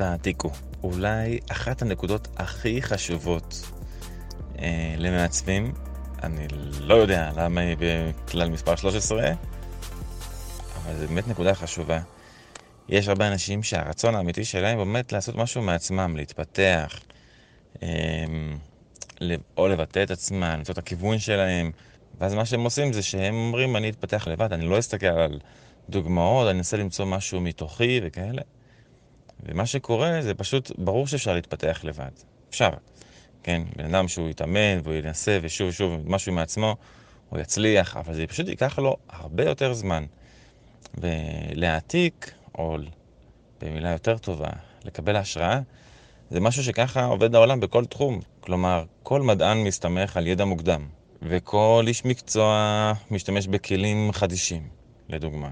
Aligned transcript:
תעתיקו. 0.00 0.50
אולי 0.82 1.38
אחת 1.50 1.82
הנקודות 1.82 2.28
הכי 2.36 2.82
חשובות 2.82 3.62
אה, 4.58 4.94
למעצבים, 4.98 5.72
אני 6.22 6.46
לא 6.80 6.94
יודע 6.94 7.30
למה 7.36 7.60
היא 7.60 7.76
בכלל 8.26 8.50
מספר 8.50 8.76
13, 8.76 9.32
אבל 10.76 10.96
זו 10.96 11.06
באמת 11.08 11.28
נקודה 11.28 11.54
חשובה. 11.54 12.00
יש 12.88 13.08
הרבה 13.08 13.28
אנשים 13.28 13.62
שהרצון 13.62 14.14
האמיתי 14.14 14.44
שלהם 14.44 14.78
באמת 14.78 15.12
לעשות 15.12 15.36
משהו 15.36 15.62
מעצמם, 15.62 16.16
להתפתח, 16.16 17.00
אה, 17.82 17.88
או 19.56 19.68
לבטא 19.68 20.02
את 20.02 20.10
עצמם, 20.10 20.54
למצוא 20.58 20.72
את 20.72 20.78
הכיוון 20.78 21.18
שלהם, 21.18 21.70
ואז 22.20 22.34
מה 22.34 22.44
שהם 22.44 22.64
עושים 22.64 22.92
זה 22.92 23.02
שהם 23.02 23.34
אומרים, 23.34 23.76
אני 23.76 23.90
אתפתח 23.90 24.28
לבד, 24.28 24.52
אני 24.52 24.66
לא 24.66 24.78
אסתכל 24.78 25.06
על 25.06 25.40
דוגמאות, 25.88 26.48
אני 26.50 26.58
אנסה 26.58 26.76
למצוא 26.76 27.06
משהו 27.06 27.40
מתוכי 27.40 28.00
וכאלה. 28.04 28.42
ומה 29.44 29.66
שקורה 29.66 30.22
זה 30.22 30.34
פשוט, 30.34 30.72
ברור 30.78 31.06
שאפשר 31.06 31.34
להתפתח 31.34 31.80
לבד. 31.84 32.10
אפשר. 32.50 32.70
כן, 33.42 33.62
בן 33.76 33.94
אדם 33.94 34.08
שהוא 34.08 34.28
יתאמן 34.28 34.80
והוא 34.82 34.94
ינסה 34.94 35.38
ושוב 35.42 35.68
ושוב 35.68 36.02
משהו 36.06 36.32
מעצמו, 36.32 36.76
הוא 37.28 37.38
יצליח, 37.38 37.96
אבל 37.96 38.14
זה 38.14 38.26
פשוט 38.26 38.48
ייקח 38.48 38.78
לו 38.78 38.96
הרבה 39.08 39.44
יותר 39.44 39.72
זמן. 39.72 40.04
ולהעתיק, 40.98 42.32
או 42.58 42.76
במילה 43.60 43.90
יותר 43.90 44.18
טובה, 44.18 44.48
לקבל 44.84 45.16
השראה, 45.16 45.60
זה 46.30 46.40
משהו 46.40 46.64
שככה 46.64 47.04
עובד 47.04 47.34
העולם 47.34 47.60
בכל 47.60 47.84
תחום. 47.84 48.20
כלומר, 48.40 48.84
כל 49.02 49.22
מדען 49.22 49.64
מסתמך 49.64 50.16
על 50.16 50.26
ידע 50.26 50.44
מוקדם, 50.44 50.86
וכל 51.22 51.84
איש 51.86 52.04
מקצוע 52.04 52.92
משתמש 53.10 53.46
בכלים 53.46 54.12
חדישים, 54.12 54.68
לדוגמה. 55.08 55.50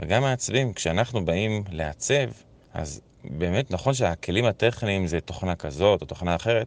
וגם 0.00 0.22
מעצבים, 0.22 0.72
כשאנחנו 0.72 1.24
באים 1.24 1.64
לעצב, 1.70 2.30
אז 2.74 3.00
באמת 3.38 3.70
נכון 3.70 3.94
שהכלים 3.94 4.44
הטכניים 4.44 5.06
זה 5.06 5.20
תוכנה 5.20 5.56
כזאת 5.56 6.00
או 6.00 6.06
תוכנה 6.06 6.36
אחרת, 6.36 6.66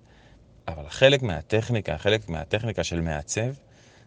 אבל 0.68 0.90
חלק 0.90 1.22
מהטכניקה, 1.22 1.98
חלק 1.98 2.30
מהטכניקה 2.30 2.84
של 2.84 3.02
מעצב, 3.02 3.50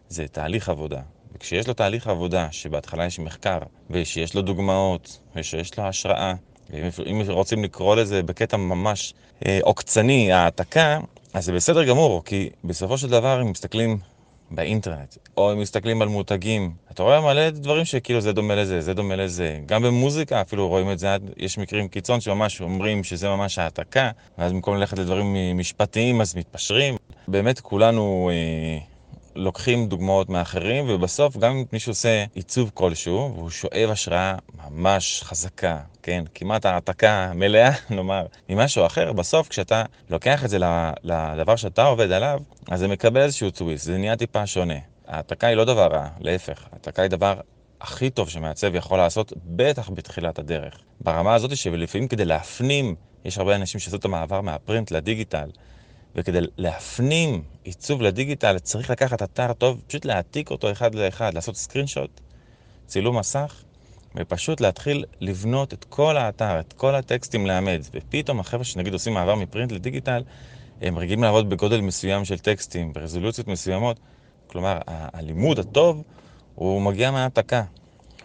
זה 0.08 0.28
תהליך 0.28 0.68
עבודה. 0.68 1.00
וכשיש 1.32 1.68
לו 1.68 1.74
תהליך 1.74 2.06
עבודה, 2.06 2.48
שבהתחלה 2.50 3.06
יש 3.06 3.18
מחקר, 3.18 3.58
ושיש 3.90 4.34
לו 4.34 4.42
דוגמאות, 4.42 5.18
ושיש 5.36 5.78
לו 5.78 5.84
השראה, 5.84 6.34
ואם 6.70 7.22
רוצים 7.28 7.64
לקרוא 7.64 7.96
לזה 7.96 8.22
בקטע 8.22 8.56
ממש 8.56 9.14
אה, 9.46 9.58
עוקצני, 9.62 10.32
העתקה, 10.32 10.98
אז 11.34 11.44
זה 11.44 11.52
בסדר 11.52 11.84
גמור, 11.84 12.24
כי 12.24 12.50
בסופו 12.64 12.98
של 12.98 13.08
דבר, 13.08 13.42
אם 13.42 13.50
מסתכלים 13.50 13.98
באינטרנט, 14.50 15.16
או 15.36 15.52
אם 15.52 15.60
מסתכלים 15.60 16.02
על 16.02 16.08
מותגים, 16.08 16.72
אתה 16.90 17.02
רואה 17.02 17.20
מלא 17.20 17.50
דברים 17.50 17.84
שכאילו 17.84 18.20
זה 18.20 18.32
דומה 18.32 18.54
לזה, 18.54 18.80
זה 18.80 18.94
דומה 18.94 19.16
לזה. 19.16 19.58
גם 19.66 19.82
במוזיקה 19.82 20.40
אפילו 20.40 20.68
רואים 20.68 20.90
את 20.90 20.98
זה, 20.98 21.16
יש 21.36 21.58
מקרים 21.58 21.88
קיצון 21.88 22.20
שממש 22.20 22.60
אומרים 22.60 23.04
שזה 23.04 23.28
ממש 23.28 23.58
העתקה, 23.58 24.10
ואז 24.38 24.52
במקום 24.52 24.76
ללכת 24.76 24.98
לדברים 24.98 25.58
משפטיים 25.58 26.20
אז 26.20 26.36
מתפשרים. 26.36 26.96
באמת 27.28 27.60
כולנו 27.60 28.30
אה, 28.32 28.78
לוקחים 29.36 29.88
דוגמאות 29.88 30.28
מאחרים, 30.28 30.84
ובסוף 30.88 31.36
גם 31.36 31.56
אם 31.56 31.64
מישהו 31.72 31.90
עושה 31.90 32.24
עיצוב 32.34 32.70
כלשהו, 32.74 33.32
והוא 33.34 33.50
שואב 33.50 33.90
השראה 33.90 34.34
ממש 34.70 35.22
חזקה, 35.24 35.78
כן, 36.02 36.24
כמעט 36.34 36.66
העתקה 36.66 37.32
מלאה, 37.34 37.70
נאמר, 37.90 38.26
ממשהו 38.48 38.86
אחר, 38.86 39.12
בסוף 39.12 39.48
כשאתה 39.48 39.82
לוקח 40.10 40.44
את 40.44 40.50
זה 40.50 40.58
לדבר 41.02 41.56
שאתה 41.56 41.84
עובד 41.84 42.12
עליו, 42.12 42.40
אז 42.70 42.80
זה 42.80 42.88
מקבל 42.88 43.20
איזשהו 43.20 43.50
טוויסט, 43.50 43.84
זה 43.84 43.98
נהיה 43.98 44.16
טיפה 44.16 44.46
שונה. 44.46 44.78
העתקה 45.06 45.46
היא 45.46 45.56
לא 45.56 45.64
דבר 45.64 45.86
רע, 45.86 46.08
להפך, 46.20 46.66
העתקה 46.72 47.02
היא 47.02 47.10
דבר 47.10 47.34
הכי 47.80 48.10
טוב 48.10 48.28
שמעצב 48.28 48.74
יכול 48.74 48.98
לעשות, 48.98 49.32
בטח 49.44 49.90
בתחילת 49.90 50.38
הדרך. 50.38 50.78
ברמה 51.00 51.34
הזאת 51.34 51.56
שלפעמים 51.56 52.08
כדי 52.08 52.24
להפנים, 52.24 52.94
יש 53.24 53.38
הרבה 53.38 53.56
אנשים 53.56 53.80
שעשו 53.80 53.96
את 53.96 54.04
המעבר 54.04 54.40
מהפרינט 54.40 54.90
לדיגיטל, 54.90 55.50
וכדי 56.16 56.38
להפנים 56.56 57.42
עיצוב 57.64 58.02
לדיגיטל 58.02 58.58
צריך 58.58 58.90
לקחת 58.90 59.22
אתר 59.22 59.52
טוב, 59.52 59.80
פשוט 59.86 60.04
להעתיק 60.04 60.50
אותו 60.50 60.72
אחד 60.72 60.94
לאחד, 60.94 61.34
לעשות 61.34 61.56
סקרין 61.56 61.86
שוט, 61.86 62.20
צילום 62.86 63.18
מסך, 63.18 63.62
ופשוט 64.16 64.60
להתחיל 64.60 65.04
לבנות 65.20 65.72
את 65.72 65.84
כל 65.84 66.16
האתר, 66.16 66.60
את 66.60 66.72
כל 66.72 66.94
הטקסטים 66.94 67.46
לאמץ. 67.46 67.90
ופתאום 67.94 68.40
החבר'ה 68.40 68.64
שנגיד 68.64 68.92
עושים 68.92 69.14
מעבר 69.14 69.34
מפרינט 69.34 69.72
לדיגיטל, 69.72 70.22
הם 70.82 70.98
רגילים 70.98 71.22
לעבוד 71.22 71.50
בגודל 71.50 71.80
מסוים 71.80 72.24
של 72.24 72.38
טקסטים, 72.38 72.92
ברזולוציות 72.92 73.48
מסוימות. 73.48 74.00
כלומר, 74.46 74.78
הלימוד 74.86 75.58
הטוב 75.58 76.02
הוא 76.54 76.82
מגיע 76.82 77.10
מהעתקה. 77.10 77.62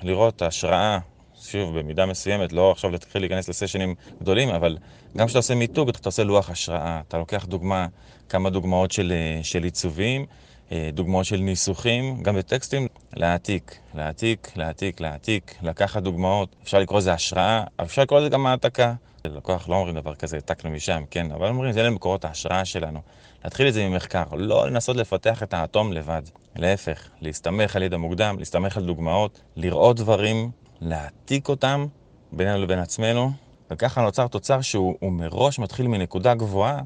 לראות 0.02 0.42
השראה, 0.42 1.00
שוב, 1.42 1.80
במידה 1.80 2.06
מסוימת, 2.06 2.54
לא 2.54 2.72
עכשיו 2.72 2.92
להתחיל 2.92 3.22
להיכנס 3.22 3.50
לסשנים 3.50 3.96
גדולים, 4.22 4.50
אבל 4.50 4.78
גם 5.18 5.28
כשאתה 5.28 5.40
עושה 5.40 5.56
מיתוג, 5.56 5.90
אתה 5.90 6.10
עושה 6.10 6.24
לוח 6.24 6.50
השראה. 6.50 7.02
אתה 7.08 7.18
לוקח 7.18 7.46
דוגמה, 7.46 7.88
כמה 8.30 8.50
דוגמאות 8.50 8.92
של, 8.92 9.14
אה, 9.16 9.44
של 9.44 9.64
עיצובים, 9.64 10.26
אה, 10.72 10.90
דוגמאות 10.94 11.26
של 11.26 11.38
ניסוחים, 11.38 12.24
גם 12.24 12.36
בטקסטים, 12.36 12.88
להעתיק, 13.14 13.76
להעתיק, 13.96 14.52
להעתיק, 14.56 15.02
להעתיק, 15.02 15.56
לקחת 15.62 16.04
דוגמאות. 16.04 16.56
אפשר 16.64 16.80
לקרוא 16.80 17.00
לזה 17.00 17.14
השראה, 17.14 17.64
אפשר 17.82 18.02
לקרוא 18.02 18.20
לזה 18.20 18.30
גם 18.30 18.46
העתקה. 18.46 18.94
לקוח 19.26 19.70
לא 19.70 19.76
אומרים 19.76 19.96
דבר 19.96 20.16
כזה, 20.16 20.36
העתקנו 20.36 20.72
משם, 20.72 21.04
כן, 21.12 21.32
אבל 21.32 21.48
אומרים, 21.48 21.72
זה 21.72 21.82
אלה 21.82 21.90
מקורות 21.90 22.26
ההשראה 22.26 22.66
שלנו. 22.66 23.00
להתחיל 23.44 23.68
את 23.68 23.74
זה 23.74 23.90
ממחקר, 23.90 24.24
לא 24.38 24.68
לנסות 24.68 24.96
לפתח 24.96 25.44
את 25.44 25.54
האטום 25.54 25.94
לבד. 25.94 26.22
להפך, 26.56 27.10
להסתמך 27.22 27.76
על 27.76 27.84
ידע 27.84 27.98
מוקדם, 27.98 28.36
להסתמך 28.40 28.78
על 28.78 28.86
דוגמאות, 28.86 29.42
לראות 29.56 29.96
דברים 29.96 30.52
להעתיק 30.82 31.50
אותם 31.50 31.86
בינינו 32.32 32.58
לבין 32.58 32.80
עצמנו, 32.80 33.32
וככה 33.72 34.02
נוצר 34.02 34.28
תוצר 34.28 34.62
שהוא 34.62 35.12
מראש 35.12 35.60
מתחיל 35.60 35.88
מנקודה 35.88 36.34
גבוהה, 36.34 36.82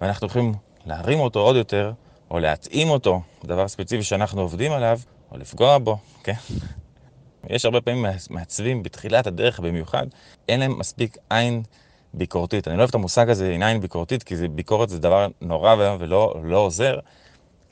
ואנחנו 0.00 0.26
יכולים 0.26 0.54
להרים 0.86 1.20
אותו 1.20 1.40
עוד 1.40 1.56
יותר, 1.56 1.92
או 2.30 2.38
להתאים 2.38 2.90
אותו, 2.90 3.22
דבר 3.44 3.68
ספציפי 3.68 4.02
שאנחנו 4.02 4.40
עובדים 4.40 4.72
עליו, 4.72 4.98
או 5.32 5.38
לפגוע 5.38 5.78
בו, 5.78 5.98
כן? 6.24 6.32
יש 7.50 7.64
הרבה 7.64 7.80
פעמים 7.80 8.06
מעצבים 8.30 8.82
בתחילת 8.82 9.26
הדרך 9.26 9.60
במיוחד, 9.60 10.06
אין 10.48 10.60
להם 10.60 10.78
מספיק 10.78 11.16
עין 11.30 11.62
ביקורתית. 12.14 12.68
אני 12.68 12.76
לא 12.76 12.80
אוהב 12.80 12.88
את 12.88 12.94
המושג 12.94 13.30
הזה, 13.30 13.52
עם 13.54 13.62
עין 13.62 13.80
ביקורתית, 13.80 14.22
כי 14.22 14.34
ביקורת 14.48 14.88
זה 14.88 14.98
דבר 14.98 15.26
נורא 15.40 15.96
ולא 16.00 16.34
לא 16.44 16.58
עוזר, 16.58 16.98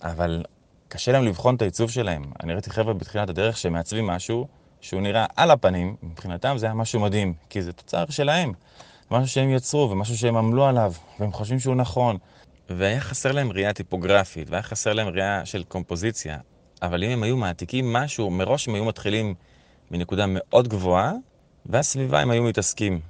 אבל 0.03 0.43
קשה 0.89 1.13
להם 1.13 1.25
לבחון 1.25 1.55
את 1.55 1.63
העיצוב 1.63 1.91
שלהם. 1.91 2.23
אני 2.43 2.53
ראיתי 2.53 2.71
חבר'ה 2.71 2.95
בתחילת 2.95 3.29
הדרך 3.29 3.57
שמעצבים 3.57 4.07
משהו, 4.07 4.47
שהוא 4.81 5.01
נראה 5.01 5.27
על 5.37 5.51
הפנים, 5.51 5.97
מבחינתם 6.03 6.59
זה 6.59 6.67
היה 6.67 6.75
משהו 6.75 7.01
מדהים, 7.01 7.35
כי 7.51 7.63
זה 7.63 7.73
תוצר 7.73 8.05
שלהם. 8.11 8.53
משהו 9.11 9.29
שהם 9.29 9.51
יצרו 9.51 9.91
ומשהו 9.91 10.19
שהם 10.19 10.37
עמלו 10.37 10.67
עליו, 10.67 10.93
והם 11.21 11.33
חושבים 11.33 11.59
שהוא 11.59 11.75
נכון. 11.75 12.17
והיה 12.71 13.01
חסר 13.01 13.33
להם 13.33 13.53
ראייה 13.53 13.73
טיפוגרפית, 13.73 14.51
והיה 14.51 14.63
חסר 14.63 14.93
להם 14.93 15.09
ראייה 15.09 15.47
של 15.47 15.63
קומפוזיציה. 15.63 16.39
אבל 16.83 17.05
אם 17.05 17.11
הם 17.11 17.23
היו 17.23 17.37
מעתיקים 17.37 17.93
משהו, 17.93 18.31
מראש 18.31 18.69
הם 18.69 18.75
היו 18.75 18.85
מתחילים 18.85 19.35
מנקודה 19.91 20.25
מאוד 20.29 20.69
גבוהה, 20.69 21.13
והסביבה 21.67 22.21
הם 22.21 22.31
היו 22.31 22.43
מתעסקים. 22.43 23.01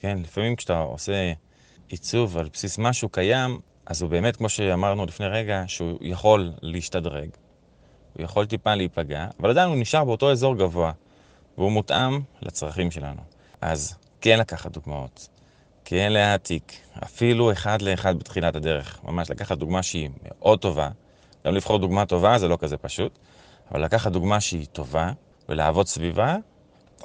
כן, 0.00 0.18
לפעמים 0.22 0.56
כשאתה 0.56 0.78
עושה 0.78 1.32
עיצוב 1.88 2.36
על 2.38 2.48
בסיס 2.52 2.78
משהו 2.78 3.08
קיים, 3.08 3.60
אז 3.86 4.02
הוא 4.02 4.10
באמת, 4.10 4.36
כמו 4.36 4.48
שאמרנו 4.48 5.06
לפני 5.06 5.26
רגע, 5.26 5.64
שהוא 5.66 5.98
יכול 6.00 6.52
להשתדרג. 6.62 7.28
הוא 8.16 8.24
יכול 8.24 8.46
טיפה 8.46 8.74
להיפגע, 8.74 9.26
אבל 9.40 9.50
עדיין 9.50 9.68
הוא 9.68 9.76
נשאר 9.76 10.04
באותו 10.04 10.32
אזור 10.32 10.56
גבוה. 10.56 10.92
והוא 11.58 11.72
מותאם 11.72 12.20
לצרכים 12.42 12.90
שלנו. 12.90 13.20
אז 13.60 13.94
כן 14.20 14.38
לקחת 14.38 14.72
דוגמאות, 14.72 15.28
כן 15.84 16.12
להעתיק, 16.12 16.72
אפילו 17.04 17.52
אחד 17.52 17.82
לאחד 17.82 18.18
בתחילת 18.18 18.56
הדרך. 18.56 19.00
ממש 19.04 19.30
לקחת 19.30 19.58
דוגמה 19.58 19.82
שהיא 19.82 20.10
מאוד 20.22 20.58
טובה, 20.58 20.88
גם 21.46 21.54
לבחור 21.54 21.78
דוגמה 21.78 22.06
טובה 22.06 22.38
זה 22.38 22.48
לא 22.48 22.58
כזה 22.60 22.76
פשוט, 22.76 23.18
אבל 23.70 23.84
לקחת 23.84 24.12
דוגמה 24.12 24.40
שהיא 24.40 24.66
טובה 24.72 25.12
ולעבוד 25.48 25.86
סביבה, 25.86 26.36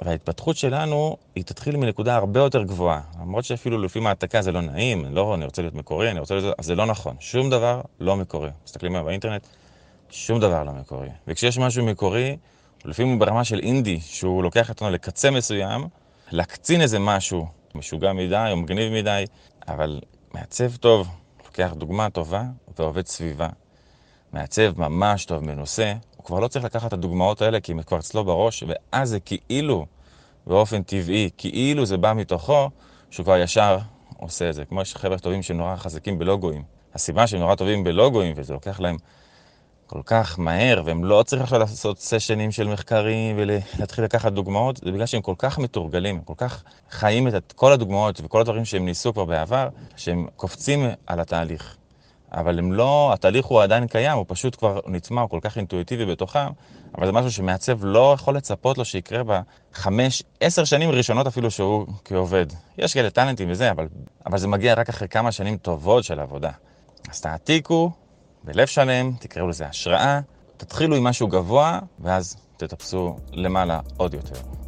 וההתפתחות 0.02 0.56
שלנו 0.56 1.16
היא 1.34 1.44
תתחיל 1.44 1.76
מנקודה 1.76 2.16
הרבה 2.16 2.40
יותר 2.40 2.62
גבוהה. 2.62 3.00
למרות 3.20 3.44
שאפילו 3.44 3.82
לפי 3.82 4.00
מעתקה 4.00 4.42
זה 4.42 4.52
לא 4.52 4.60
נעים, 4.60 5.14
לא, 5.14 5.34
אני 5.34 5.44
רוצה 5.44 5.62
להיות 5.62 5.74
מקורי, 5.74 6.10
אני 6.10 6.20
רוצה 6.20 6.34
להיות... 6.34 6.54
אז 6.58 6.64
זה 6.64 6.74
לא 6.74 6.86
נכון. 6.86 7.16
שום 7.20 7.50
דבר 7.50 7.80
לא 8.00 8.16
מקורי. 8.16 8.50
מסתכלים 8.64 8.94
היום 8.94 9.06
באינטרנט, 9.06 9.46
שום 10.10 10.40
דבר 10.40 10.64
לא 10.64 10.72
מקורי. 10.72 11.08
וכשיש 11.26 11.58
משהו 11.58 11.86
מקורי, 11.86 12.36
לפעמים 12.84 13.12
הוא 13.12 13.20
ברמה 13.20 13.44
של 13.44 13.58
אינדי, 13.58 14.00
שהוא 14.00 14.42
לוקח 14.42 14.68
אותנו 14.68 14.90
לקצה 14.90 15.30
מסוים, 15.30 15.88
להקצין 16.30 16.80
איזה 16.80 16.98
משהו 16.98 17.46
משוגע 17.74 18.12
מדי 18.12 18.48
או 18.50 18.56
מגניב 18.56 18.92
מדי, 18.92 19.24
אבל 19.68 20.00
מעצב 20.34 20.76
טוב, 20.76 21.08
לוקח 21.44 21.72
דוגמה 21.76 22.10
טובה 22.10 22.42
ועובד 22.78 23.06
סביבה. 23.06 23.48
מעצב 24.32 24.80
ממש 24.80 25.24
טוב, 25.24 25.44
מנוסה, 25.44 25.94
הוא 26.16 26.24
כבר 26.24 26.40
לא 26.40 26.48
צריך 26.48 26.64
לקחת 26.64 26.88
את 26.88 26.92
הדוגמאות 26.92 27.42
האלה 27.42 27.60
כי 27.60 27.72
הם 27.72 27.82
כבר 27.82 27.98
אצלו 27.98 28.24
בראש, 28.24 28.64
ואז 28.66 29.08
זה 29.08 29.20
כאילו, 29.20 29.86
באופן 30.46 30.82
טבעי, 30.82 31.30
כאילו 31.36 31.86
זה 31.86 31.96
בא 31.96 32.12
מתוכו, 32.12 32.70
שהוא 33.10 33.24
כבר 33.24 33.38
ישר 33.38 33.78
עושה 34.16 34.48
את 34.48 34.54
זה. 34.54 34.64
כמו 34.64 34.82
יש 34.82 34.96
חבר'ה 34.96 35.18
טובים 35.18 35.42
שנורא 35.42 35.76
חזקים 35.76 36.18
בלוגויים. 36.18 36.62
הסיבה 36.94 37.26
שהם 37.26 37.40
נורא 37.40 37.54
טובים 37.54 37.84
בלוגויים, 37.84 38.34
וזה 38.36 38.52
לוקח 38.52 38.80
להם 38.80 38.96
כל 39.92 40.02
כך 40.04 40.38
מהר, 40.38 40.82
והם 40.84 41.04
לא 41.04 41.22
צריכים 41.22 41.44
עכשיו 41.44 41.58
לעשות 41.58 41.98
סשנים 41.98 42.52
של 42.52 42.68
מחקרים 42.68 43.36
ולהתחיל 43.38 44.04
לקחת 44.04 44.32
דוגמאות, 44.32 44.76
זה 44.76 44.92
בגלל 44.92 45.06
שהם 45.06 45.22
כל 45.22 45.34
כך 45.38 45.58
מתורגלים, 45.58 46.16
הם 46.16 46.22
כל 46.22 46.34
כך 46.36 46.62
חיים 46.90 47.28
את 47.28 47.52
כל 47.52 47.72
הדוגמאות 47.72 48.20
וכל 48.24 48.40
הדברים 48.40 48.64
שהם 48.64 48.84
ניסו 48.84 49.12
כבר 49.12 49.24
בעבר, 49.24 49.68
שהם 49.96 50.26
קופצים 50.36 50.86
על 51.06 51.20
התהליך. 51.20 51.76
אבל 52.32 52.58
הם 52.58 52.72
לא, 52.72 53.10
התהליך 53.12 53.46
הוא 53.46 53.62
עדיין 53.62 53.86
קיים, 53.86 54.18
הוא 54.18 54.24
פשוט 54.28 54.56
כבר 54.56 54.80
נטמע, 54.86 55.20
הוא 55.20 55.30
כל 55.30 55.38
כך 55.42 55.56
אינטואיטיבי 55.56 56.06
בתוכם, 56.06 56.48
אבל 56.98 57.06
זה 57.06 57.12
משהו 57.12 57.32
שמעצב 57.32 57.84
לא 57.84 58.12
יכול 58.14 58.36
לצפות 58.36 58.78
לו 58.78 58.84
שיקרה 58.84 59.22
בחמש, 59.72 60.22
עשר 60.40 60.64
שנים 60.64 60.90
ראשונות 60.90 61.26
אפילו 61.26 61.50
שהוא 61.50 61.86
כעובד. 62.04 62.46
יש 62.78 62.94
כאלה 62.94 63.10
טאלנטים 63.10 63.50
וזה, 63.50 63.70
אבל, 63.70 63.88
אבל 64.26 64.38
זה 64.38 64.48
מגיע 64.48 64.74
רק 64.74 64.88
אחרי 64.88 65.08
כמה 65.08 65.32
שנים 65.32 65.56
טובות 65.56 66.04
של 66.04 66.20
עבודה. 66.20 66.50
אז 67.10 67.20
תעתיקו 67.20 67.90
בלב 68.44 68.66
שלם, 68.66 69.12
תקראו 69.18 69.48
לזה 69.48 69.66
השראה, 69.66 70.20
תתחילו 70.56 70.96
עם 70.96 71.04
משהו 71.04 71.28
גבוה, 71.28 71.78
ואז 72.00 72.36
תטפסו 72.56 73.16
למעלה 73.32 73.80
עוד 73.96 74.14
יותר. 74.14 74.61